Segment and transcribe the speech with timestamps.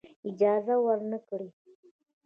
[0.29, 1.47] اجازه ورنه کړی.